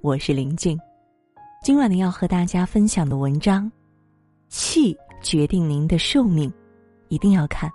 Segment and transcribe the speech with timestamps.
[0.00, 0.78] 我是林静。
[1.60, 3.70] 今晚呢，要和大家分享的文章，
[4.48, 6.52] 气决定您的寿命，
[7.08, 7.68] 一定要看。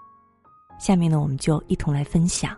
[0.79, 2.55] 下面呢，我们就一同来分享。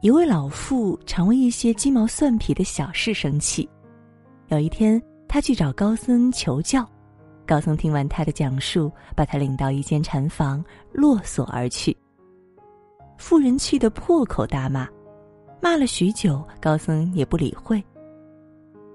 [0.00, 3.68] 一位老妇常为一些鸡毛蒜皮的小事生气。
[4.48, 6.84] 有一天，他去找高僧求教，
[7.46, 11.96] 高僧听完他的讲述，把他领到一间禅房，落锁而去。
[13.18, 14.88] 妇人气得破口大骂。
[15.60, 17.82] 骂了许久，高僧也不理会。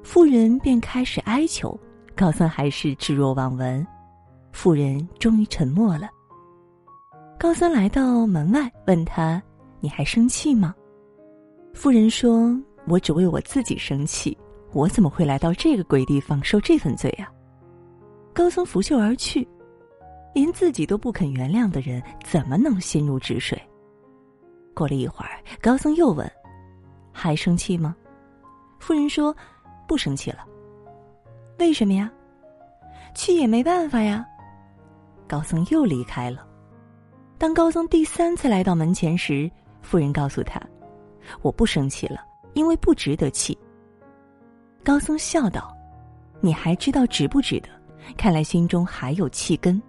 [0.02, 1.78] 妇人便开始哀求，
[2.16, 3.86] 高僧还是置若罔闻。
[4.52, 6.10] 妇人终于沉默了。
[7.40, 9.42] 高僧来到门外，问他
[9.82, 10.74] ：“你还生气吗？”
[11.74, 14.38] 妇人说：“我只为我自己生气，
[14.72, 17.32] 我怎么会来到这个鬼地方受这份罪啊？”
[18.34, 19.48] 高僧拂袖而去。
[20.34, 23.62] 连自己都不肯原谅的人，怎么能心如止水？
[24.74, 26.28] 过了一会儿，高僧又问。
[27.24, 27.96] 还生气吗？
[28.80, 29.34] 夫人说
[29.88, 30.46] ：“不生气了。”
[31.58, 32.12] 为什么呀？
[33.16, 34.26] 气也没办法呀。
[35.26, 36.46] 高僧又离开了。
[37.38, 39.50] 当高僧第三次来到门前时，
[39.82, 40.62] 夫人告诉他
[41.42, 42.26] ：“我不生气了，
[42.56, 43.58] 因为不值得气。”
[44.84, 45.74] 高僧笑道
[46.42, 47.70] ：“你还知道值不值得？
[48.18, 49.82] 看来心中还有气根。”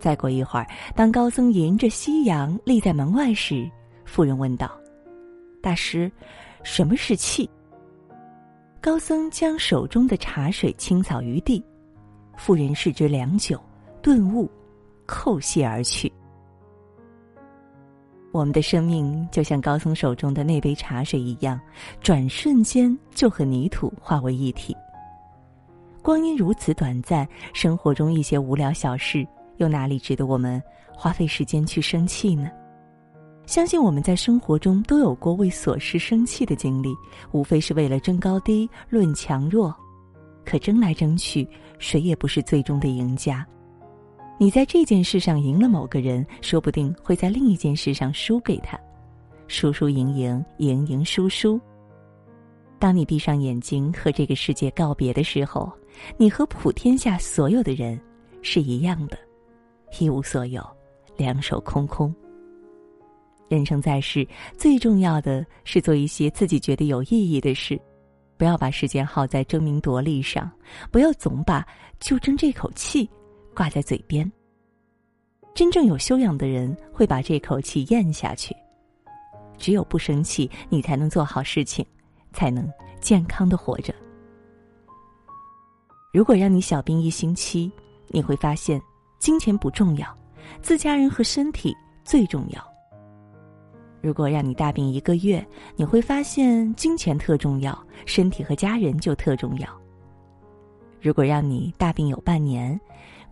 [0.00, 0.66] 再过一会儿，
[0.96, 3.70] 当高僧迎着夕阳立在门外时，
[4.06, 4.70] 夫人问道。
[5.60, 6.10] 大师，
[6.62, 7.48] 什么是气？
[8.80, 11.62] 高僧将手中的茶水倾扫于地，
[12.36, 13.60] 妇人视之良久，
[14.00, 14.48] 顿悟，
[15.06, 16.10] 叩谢而去。
[18.30, 21.60] 我们的生命就像高僧手中的那杯茶水一样，
[22.00, 24.76] 转瞬间就和泥土化为一体。
[26.02, 30.62] 光阴如此短暂，生活中一些无聊小事，又哪里值得我们
[30.94, 32.48] 花费时间去生气呢？
[33.48, 36.94] 相信我们在生活中都有过为琐事生气的经历，
[37.32, 39.74] 无非是为了争高低、论强弱。
[40.44, 43.46] 可争来争去，谁也不是最终的赢家。
[44.36, 48.78] 你在这件事上赢了某个人，说不定会在另一件事上输给他。
[49.46, 51.58] 输输赢赢，赢赢输输。
[52.78, 55.72] 当你闭上眼睛和这个世界告别的时候，
[56.18, 57.98] 你和普天下所有的人
[58.42, 59.16] 是一样的，
[59.98, 60.62] 一无所有，
[61.16, 62.14] 两手空空。
[63.48, 64.26] 人生在世，
[64.56, 67.80] 最重要的是做一些自己觉得有意义的事，
[68.36, 70.50] 不要把时间耗在争名夺利上，
[70.90, 71.66] 不要总把
[71.98, 73.08] “就争这口气”
[73.54, 74.30] 挂在嘴边。
[75.54, 78.54] 真正有修养的人会把这口气咽下去。
[79.56, 81.84] 只有不生气，你才能做好事情，
[82.32, 82.70] 才能
[83.00, 83.92] 健康的活着。
[86.12, 87.70] 如果让你小病一星期，
[88.08, 88.80] 你会发现
[89.18, 90.16] 金钱不重要，
[90.62, 92.77] 自家人和身体最重要。
[94.00, 95.44] 如果让你大病一个月，
[95.76, 97.76] 你会发现金钱特重要，
[98.06, 99.68] 身体和家人就特重要。
[101.00, 102.80] 如果让你大病有半年，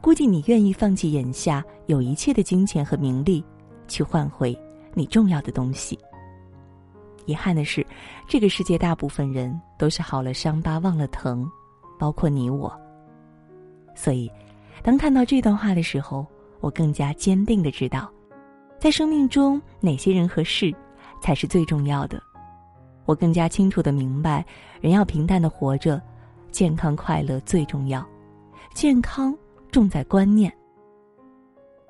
[0.01, 3.45] 估计你愿意放弃眼下有一切的金钱和名利，
[3.89, 4.57] 去换回
[4.93, 5.99] 你重要的东西。
[7.27, 7.85] 遗憾的是，
[8.29, 11.49] 这个世界大部分人都是好了伤疤忘了疼，
[11.99, 12.73] 包括你我。
[13.95, 14.31] 所以，
[14.83, 16.27] 当看到这段话的时候，
[16.61, 18.09] 我更加坚定的知道。
[18.79, 20.75] 在生命中，哪些人和事
[21.21, 22.23] 才是最重要的？
[23.07, 24.45] 我更加清楚的明白，
[24.81, 26.01] 人要平淡的活着，
[26.51, 28.07] 健康快乐最重要。
[28.75, 29.37] 健康
[29.73, 30.53] 重在观念。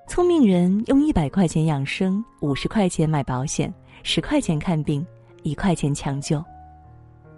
[0.09, 3.73] 聪明人用一百块钱养生，五十块钱买保险，
[4.05, 5.05] 十块钱看病，
[5.43, 6.41] 一块钱抢救；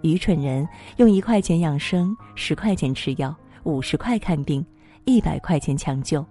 [0.03, 0.67] 愚蠢人
[0.97, 4.63] 用一块钱养生，十块钱吃药，五十块看病，
[5.05, 6.23] 一百块钱抢救。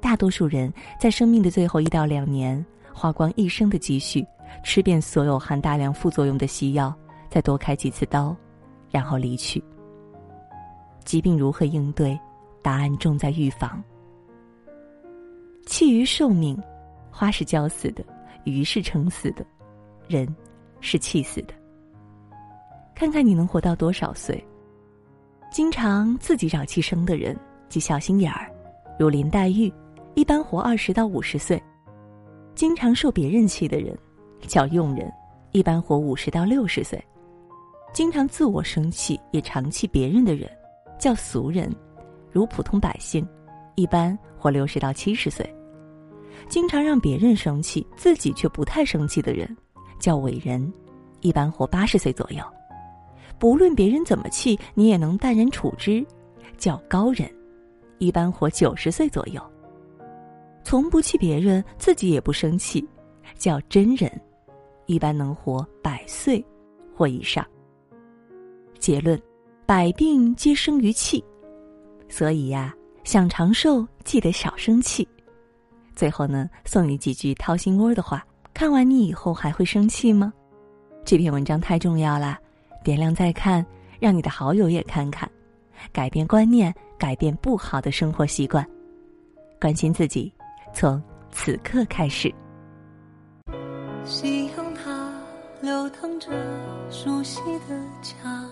[0.00, 4.24] 大多数人在生命的最后一到两年，花光一生的积蓄，
[4.62, 6.94] 吃遍所有含大量副作用的西药，
[7.28, 8.36] 再多开几次刀，
[8.90, 9.62] 然后离去。
[11.04, 12.18] 疾病如何应对？
[12.62, 13.82] 答案重在预防。
[15.66, 16.60] 气于寿命，
[17.10, 18.04] 花是浇死的，
[18.44, 19.44] 鱼是撑死的，
[20.08, 20.26] 人
[20.80, 21.54] 是气死的。
[22.94, 24.42] 看看你能活到多少岁？
[25.52, 27.36] 经常自己找气生的人，
[27.68, 28.50] 即小心眼儿，
[28.98, 29.72] 如林黛玉。
[30.16, 31.62] 一般活二十到五十岁，
[32.54, 33.94] 经常受别人气的人
[34.40, 35.06] 叫庸人；
[35.52, 36.98] 一般活五十到六十岁，
[37.92, 40.50] 经常自我生气也常气别人的人
[40.98, 41.70] 叫俗人；
[42.32, 43.28] 如普通百姓，
[43.74, 45.46] 一般活六十到七十岁，
[46.48, 49.54] 经常让别人生气自己却不太生气的人
[49.98, 50.66] 叫伟人；
[51.20, 52.42] 一般活八十岁左右，
[53.38, 56.02] 不论别人怎么气你也能淡然处之，
[56.56, 57.28] 叫高人；
[57.98, 59.42] 一般活九十岁左右。
[60.66, 62.84] 从不气别人，自己也不生气，
[63.38, 64.10] 叫真人，
[64.86, 66.44] 一般能活百岁
[66.92, 67.46] 或以上。
[68.80, 69.16] 结论：
[69.64, 71.24] 百病皆生于气，
[72.08, 72.74] 所以呀，
[73.04, 75.06] 想长寿记得少生气。
[75.94, 80.32] 最后呢，送你几句掏心窝的话，看完你以后还会生气吗？
[81.04, 82.36] 这篇文章太重要了，
[82.82, 83.64] 点亮再看，
[84.00, 85.30] 让你的好友也看看，
[85.92, 88.68] 改变观念，改变不好的生活习惯，
[89.60, 90.32] 关心自己，
[90.78, 92.30] 从此刻开始。
[94.04, 95.10] 夕阳它
[95.62, 96.28] 流淌着
[96.90, 98.44] 熟悉的家，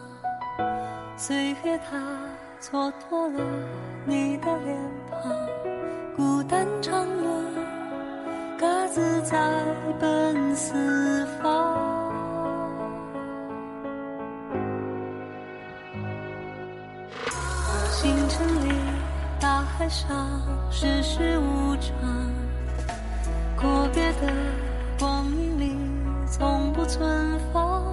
[1.19, 2.01] 岁月它
[2.63, 3.45] 蹉跎了
[4.07, 4.75] 你的脸
[5.11, 5.31] 庞，
[6.17, 7.29] 孤单长路，
[8.59, 9.63] 各自在
[10.01, 11.75] 奔四方。
[17.91, 18.73] 星辰里，
[19.45, 21.93] 大海上，世事无常，
[23.55, 24.33] 阔别的。
[24.99, 25.77] 光阴里
[26.27, 27.85] 从不存放，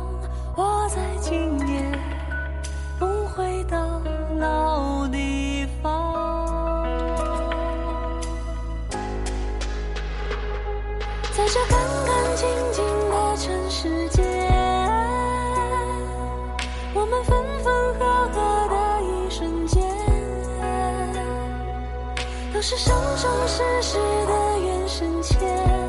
[0.55, 1.91] 我在今夜
[2.97, 3.05] 不
[3.35, 4.01] 回到
[4.39, 6.85] 老地方，
[11.33, 14.23] 在这干干净净的尘世间，
[16.93, 17.99] 我们分分合
[18.31, 18.40] 合
[22.61, 23.97] 都是生生世世
[24.27, 25.80] 的缘深浅。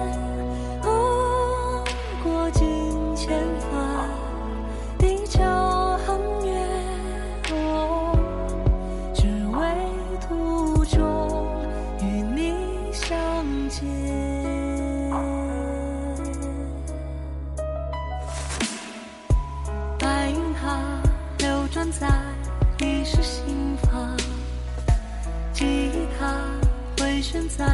[27.56, 27.66] 在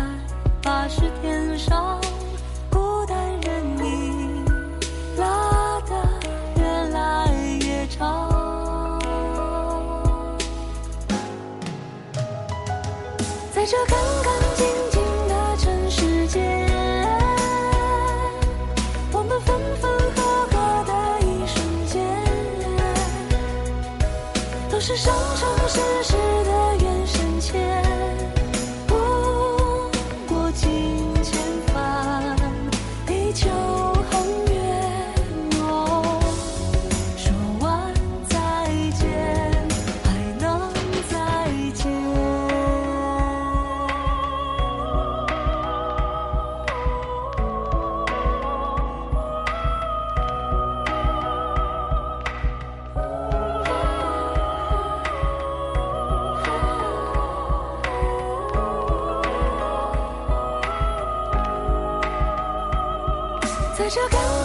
[0.60, 2.00] 八十天上
[2.68, 4.44] 孤单人影
[5.16, 5.94] 拉得
[6.56, 8.98] 越来越长。
[13.52, 16.68] 在这干干净净的尘世间
[19.12, 21.98] 我们分分合合的一瞬间
[24.68, 25.14] 都是伤
[63.88, 64.37] 在这干。